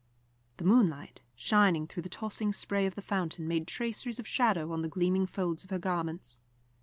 [0.57, 4.81] The moonlight, shining through the tossing spray of the fountain, made traceries of shadow on
[4.81, 6.39] the gleaming folds of her garments.